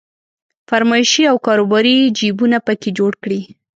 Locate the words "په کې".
2.67-2.89